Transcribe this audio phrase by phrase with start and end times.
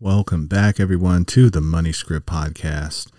[0.00, 3.10] Welcome back, everyone, to the Money Script Podcast.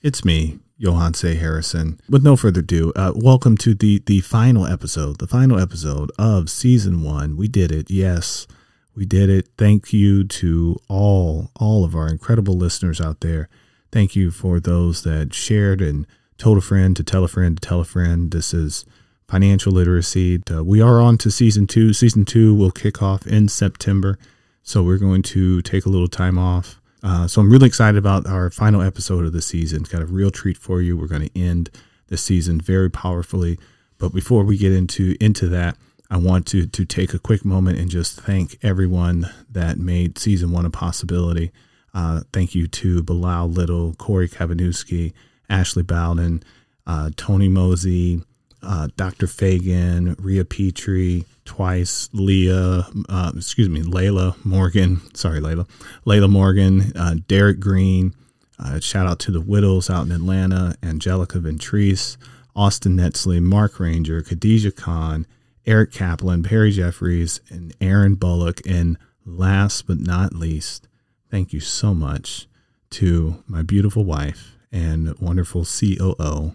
[0.00, 2.00] It's me, Johan Say Harrison.
[2.08, 6.48] With no further ado, uh, welcome to the the final episode, the final episode of
[6.48, 7.36] season one.
[7.36, 7.90] We did it.
[7.90, 8.46] Yes,
[8.94, 9.50] we did it.
[9.58, 13.50] Thank you to all all of our incredible listeners out there.
[13.92, 16.06] Thank you for those that shared and
[16.38, 18.30] told a friend to tell a friend to tell a friend.
[18.30, 18.86] This is
[19.28, 20.40] financial literacy.
[20.50, 21.92] Uh, we are on to season two.
[21.92, 24.18] Season two will kick off in September.
[24.66, 26.80] So we're going to take a little time off.
[27.02, 29.82] Uh, so I'm really excited about our final episode of the season.
[29.82, 30.96] It's got a real treat for you.
[30.96, 31.68] We're going to end
[32.06, 33.58] the season very powerfully.
[33.98, 35.76] But before we get into into that,
[36.10, 40.50] I want to to take a quick moment and just thank everyone that made season
[40.50, 41.52] one a possibility.
[41.92, 45.12] Uh, thank you to Bilal Little, Corey Kavanewski,
[45.50, 46.42] Ashley Bowden,
[46.86, 48.22] uh, Tony Mosey,
[48.64, 49.26] uh, Dr.
[49.26, 55.68] Fagan, Ria Petrie, twice, Leah, uh, excuse me, Layla Morgan, sorry, Layla,
[56.06, 58.14] Layla Morgan, uh, Derek Green.
[58.58, 62.16] Uh, shout out to the Widows out in Atlanta, Angelica Ventrice,
[62.54, 65.26] Austin Netzley, Mark Ranger, Khadijah Khan,
[65.66, 68.60] Eric Kaplan, Perry Jeffries, and Aaron Bullock.
[68.66, 70.86] And last but not least,
[71.30, 72.46] thank you so much
[72.90, 76.54] to my beautiful wife and wonderful COO,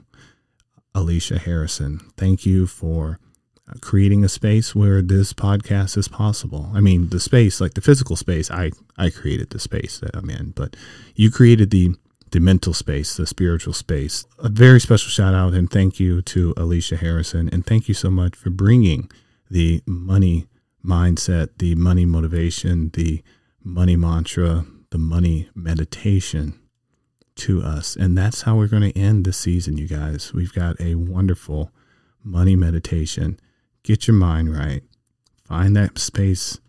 [0.95, 1.99] Alicia Harrison.
[2.17, 3.19] Thank you for
[3.67, 6.71] uh, creating a space where this podcast is possible.
[6.73, 10.29] I mean, the space, like the physical space, I I created the space that I'm
[10.29, 10.75] in, but
[11.15, 11.95] you created the
[12.31, 14.25] the mental space, the spiritual space.
[14.37, 18.09] A very special shout out and thank you to Alicia Harrison, and thank you so
[18.09, 19.09] much for bringing
[19.49, 20.47] the money
[20.85, 23.23] mindset, the money motivation, the
[23.63, 26.59] money mantra, the money meditation
[27.39, 27.95] to us.
[27.95, 30.33] And that's how we're going to end the season, you guys.
[30.33, 31.71] We've got a wonderful
[32.23, 33.39] money meditation.
[33.83, 34.83] Get your mind right.
[35.45, 36.59] Find that space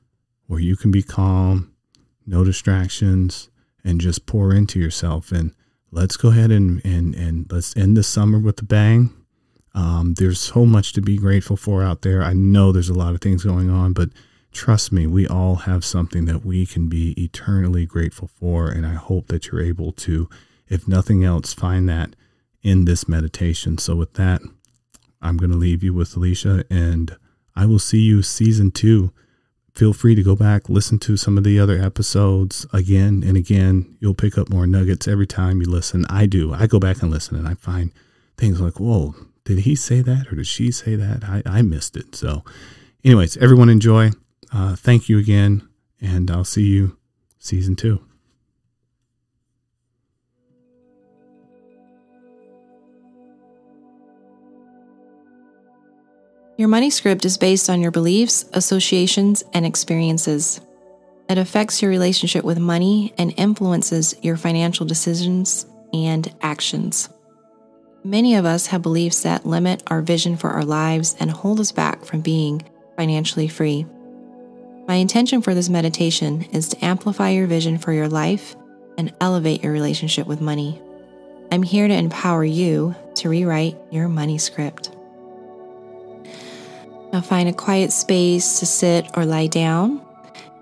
[0.46, 1.72] where you can be calm,
[2.26, 3.50] no distractions,
[3.84, 5.32] and just pour into yourself.
[5.32, 5.54] And
[5.91, 9.10] let's go ahead and, and, and let's end the summer with a bang.
[9.74, 12.22] Um, there's so much to be grateful for out there.
[12.22, 14.10] I know there's a lot of things going on, but
[14.52, 18.69] trust me, we all have something that we can be eternally grateful for.
[18.69, 20.28] And I hope that you're able to
[20.70, 22.16] if nothing else, find that
[22.62, 23.76] in this meditation.
[23.76, 24.41] So, with that,
[25.20, 27.16] I'm going to leave you with Alicia, and
[27.54, 29.12] I will see you season two.
[29.75, 33.97] Feel free to go back, listen to some of the other episodes again and again.
[34.00, 36.06] You'll pick up more nuggets every time you listen.
[36.08, 36.53] I do.
[36.53, 37.92] I go back and listen, and I find
[38.37, 39.14] things like, whoa,
[39.44, 41.25] did he say that or did she say that?
[41.25, 42.14] I, I missed it.
[42.14, 42.44] So,
[43.04, 44.10] anyways, everyone enjoy.
[44.52, 45.69] Uh, thank you again,
[46.00, 46.97] and I'll see you
[47.38, 48.02] season two.
[56.60, 60.60] Your money script is based on your beliefs, associations, and experiences.
[61.26, 67.09] It affects your relationship with money and influences your financial decisions and actions.
[68.04, 71.72] Many of us have beliefs that limit our vision for our lives and hold us
[71.72, 72.60] back from being
[72.94, 73.87] financially free.
[74.87, 78.54] My intention for this meditation is to amplify your vision for your life
[78.99, 80.78] and elevate your relationship with money.
[81.50, 84.94] I'm here to empower you to rewrite your money script.
[87.12, 90.00] Now find a quiet space to sit or lie down.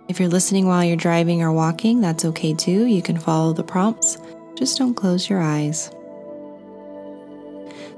[0.09, 2.87] If you're listening while you're driving or walking, that's okay too.
[2.87, 4.17] You can follow the prompts.
[4.55, 5.91] Just don't close your eyes.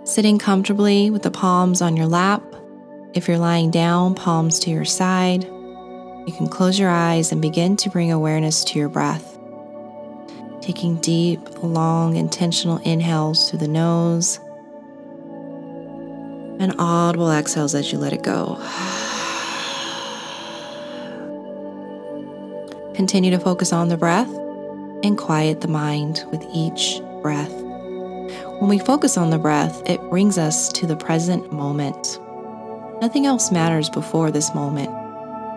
[0.02, 2.42] Sitting comfortably with the palms on your lap.
[3.14, 5.44] If you're lying down, palms to your side.
[5.44, 9.38] You can close your eyes and begin to bring awareness to your breath.
[10.60, 14.40] Taking deep, long, intentional inhales through the nose
[16.60, 18.56] and audible exhales as you let it go.
[22.94, 24.28] Continue to focus on the breath
[25.02, 27.52] and quiet the mind with each breath.
[28.60, 32.20] When we focus on the breath, it brings us to the present moment.
[33.00, 34.90] Nothing else matters before this moment.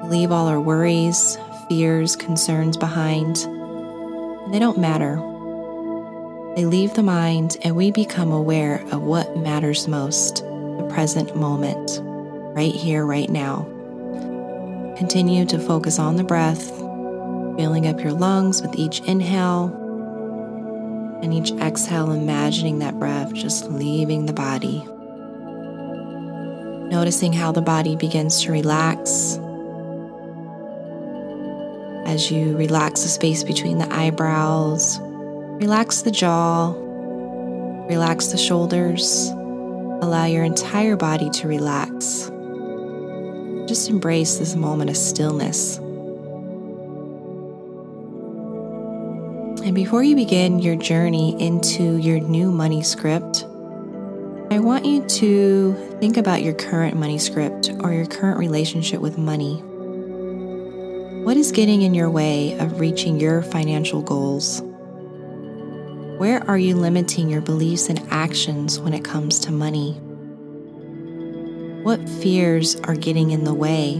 [0.03, 1.37] We leave all our worries,
[1.67, 3.45] fears, concerns behind,
[4.51, 5.15] they don't matter.
[6.55, 10.45] They leave the mind, and we become aware of what matters most
[10.93, 11.99] present moment,
[12.55, 13.63] right here, right now.
[14.95, 16.69] Continue to focus on the breath,
[17.57, 19.73] filling up your lungs with each inhale
[21.23, 24.87] and each exhale, imagining that breath just leaving the body.
[26.89, 29.39] Noticing how the body begins to relax
[32.05, 36.71] as you relax the space between the eyebrows, relax the jaw,
[37.87, 39.33] relax the shoulders
[40.03, 42.29] Allow your entire body to relax.
[43.69, 45.77] Just embrace this moment of stillness.
[49.65, 53.45] And before you begin your journey into your new money script,
[54.51, 59.17] I want you to think about your current money script or your current relationship with
[59.17, 59.61] money.
[61.23, 64.61] What is getting in your way of reaching your financial goals?
[66.23, 69.91] Where are you limiting your beliefs and actions when it comes to money?
[71.83, 73.95] What fears are getting in the way?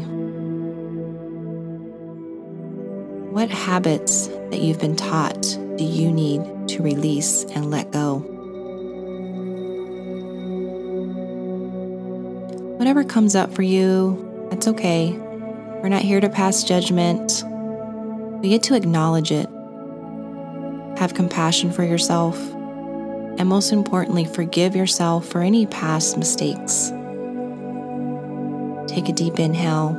[3.30, 5.42] What habits that you've been taught
[5.76, 8.20] do you need to release and let go?
[12.78, 15.12] Whatever comes up for you, that's okay.
[15.12, 17.44] We're not here to pass judgment.
[18.42, 19.50] We get to acknowledge it,
[21.04, 22.40] have compassion for yourself,
[23.38, 26.94] and most importantly, forgive yourself for any past mistakes.
[28.88, 29.90] Take a deep inhale.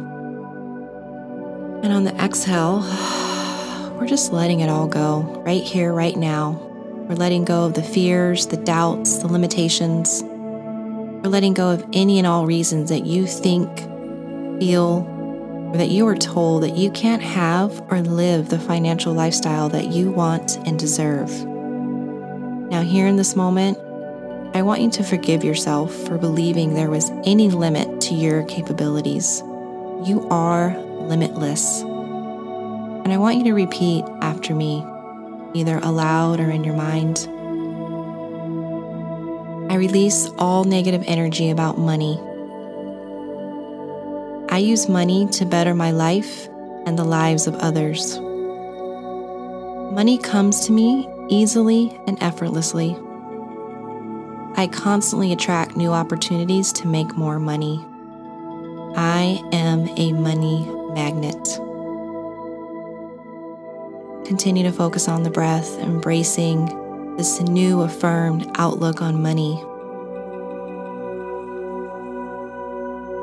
[1.82, 2.80] And on the exhale,
[4.00, 6.52] we're just letting it all go right here, right now.
[7.06, 10.22] We're letting go of the fears, the doubts, the limitations.
[10.24, 13.68] We're letting go of any and all reasons that you think,
[14.58, 15.02] feel,
[15.74, 19.88] or that you were told that you can't have or live the financial lifestyle that
[19.88, 21.28] you want and deserve.
[22.70, 23.76] Now, here in this moment,
[24.54, 29.42] I want you to forgive yourself for believing there was any limit to your capabilities.
[30.04, 31.80] You are limitless.
[31.82, 34.86] And I want you to repeat after me,
[35.54, 37.26] either aloud or in your mind.
[39.72, 42.16] I release all negative energy about money.
[44.54, 46.46] I use money to better my life
[46.86, 48.20] and the lives of others.
[49.92, 52.96] Money comes to me easily and effortlessly.
[54.54, 57.84] I constantly attract new opportunities to make more money.
[58.94, 60.64] I am a money
[60.94, 61.44] magnet.
[64.24, 69.60] Continue to focus on the breath, embracing this new affirmed outlook on money.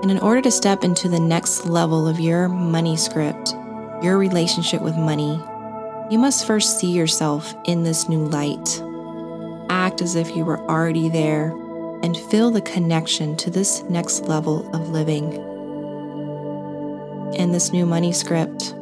[0.02, 3.54] And in order to step into the next level of your money script,
[4.02, 5.40] your relationship with money,
[6.10, 8.82] you must first see yourself in this new light
[9.72, 11.52] act as if you were already there
[12.04, 15.34] and feel the connection to this next level of living.
[17.36, 18.74] In this new money script,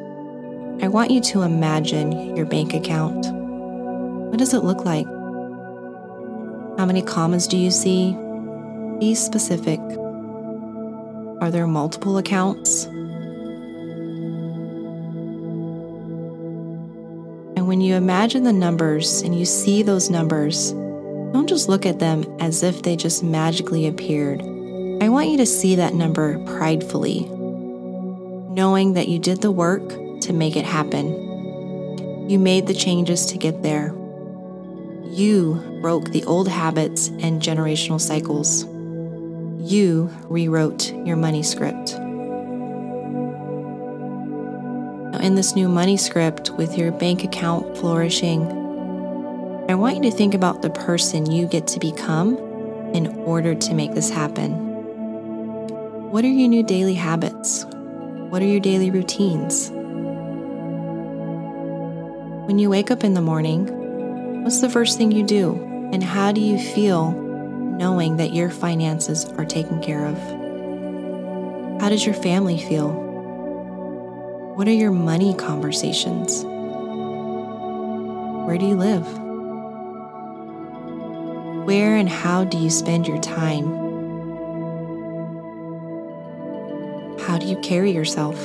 [0.81, 3.27] I want you to imagine your bank account.
[4.29, 5.05] What does it look like?
[6.77, 8.13] How many commas do you see?
[8.99, 9.79] Be specific.
[11.41, 12.83] Are there multiple accounts?
[17.55, 20.73] And when you imagine the numbers and you see those numbers,
[21.31, 24.41] don't just look at them as if they just magically appeared.
[25.01, 29.87] I want you to see that number pridefully, knowing that you did the work
[30.21, 32.29] to make it happen.
[32.29, 33.95] You made the changes to get there.
[35.05, 38.65] You broke the old habits and generational cycles.
[39.69, 41.93] You rewrote your money script.
[45.11, 48.47] Now, in this new money script, with your bank account flourishing,
[49.69, 52.35] I want you to think about the person you get to become
[52.95, 54.53] in order to make this happen.
[56.09, 57.67] What are your new daily habits?
[58.29, 59.69] What are your daily routines?
[62.47, 63.67] When you wake up in the morning,
[64.43, 65.53] what's the first thing you do?
[65.93, 67.28] And how do you feel
[67.79, 70.17] knowing that your finances are taken care of?
[71.81, 72.89] How does your family feel?
[74.55, 76.43] What are your money conversations?
[78.45, 79.07] Where do you live?
[81.65, 83.69] Where and how do you spend your time?
[87.19, 88.35] How do you carry yourself?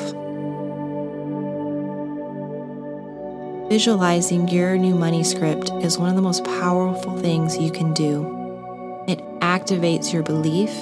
[3.69, 8.44] Visualizing your new money script is one of the most powerful things you can do.
[9.55, 10.73] Activates your belief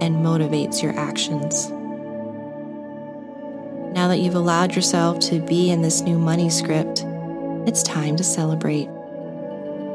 [0.00, 1.70] and motivates your actions.
[3.94, 7.04] Now that you've allowed yourself to be in this new money script,
[7.68, 8.88] it's time to celebrate.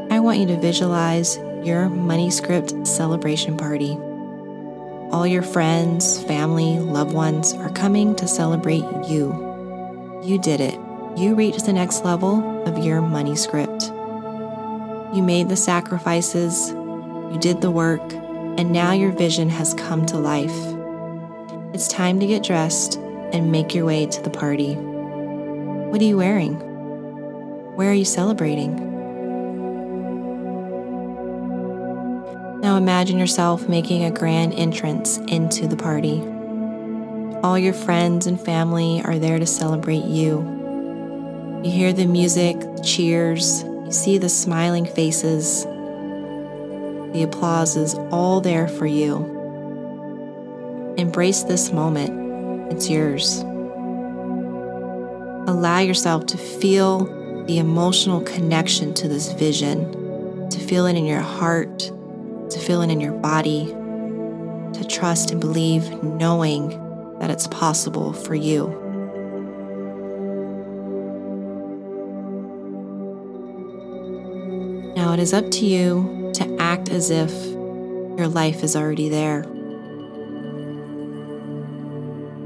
[0.09, 3.97] I want you to visualize your Money Script celebration party.
[5.11, 10.21] All your friends, family, loved ones are coming to celebrate you.
[10.23, 10.79] You did it.
[11.17, 13.91] You reached the next level of your money script.
[15.13, 16.73] You made the sacrifices,
[17.31, 18.01] you did the work,
[18.57, 20.55] and now your vision has come to life.
[21.73, 22.95] It's time to get dressed
[23.33, 24.75] and make your way to the party.
[24.75, 26.55] What are you wearing?
[27.75, 28.75] Where are you celebrating?
[32.61, 36.21] Now imagine yourself making a grand entrance into the party.
[37.43, 40.39] All your friends and family are there to celebrate you.
[41.63, 45.67] You hear the music, the cheers, you see the smiling faces.
[47.15, 49.15] The applause is all there for you.
[50.97, 53.39] Embrace this moment, it's yours.
[55.47, 57.05] Allow yourself to feel
[57.45, 61.79] the emotional connection to this vision, to feel it in your heart,
[62.49, 63.67] to feel it in your body,
[64.73, 66.67] to trust and believe, knowing
[67.19, 68.67] that it's possible for you.
[74.97, 77.31] Now it is up to you to act as if
[78.17, 79.43] your life is already there.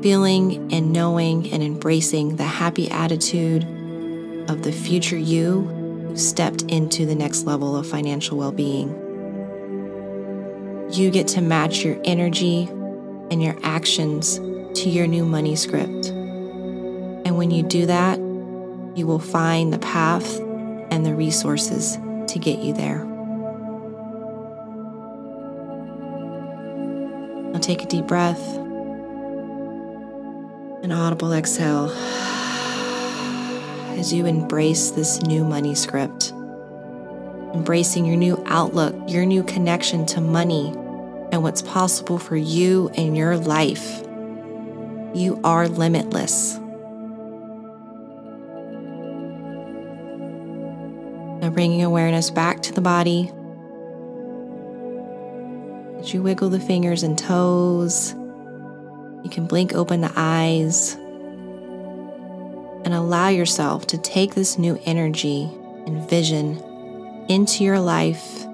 [0.01, 3.63] Feeling and knowing and embracing the happy attitude
[4.49, 5.61] of the future you
[6.07, 8.89] who stepped into the next level of financial well being.
[10.91, 12.67] You get to match your energy
[13.29, 14.37] and your actions
[14.79, 16.07] to your new money script.
[16.07, 18.17] And when you do that,
[18.97, 20.39] you will find the path
[20.91, 23.08] and the resources to get you there.
[27.69, 28.57] Take a deep breath,
[30.81, 31.87] an audible exhale
[33.95, 36.31] as you embrace this new money script.
[37.53, 40.69] Embracing your new outlook, your new connection to money,
[41.31, 44.01] and what's possible for you and your life.
[45.13, 46.57] You are limitless.
[51.37, 53.31] Now, bringing awareness back to the body.
[55.99, 58.13] As you wiggle the fingers and toes,
[59.23, 60.95] you can blink open the eyes
[62.85, 65.49] and allow yourself to take this new energy
[65.85, 66.57] and vision
[67.27, 68.45] into your life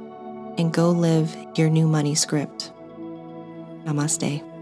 [0.58, 2.72] and go live your new money script.
[3.86, 4.55] Namaste.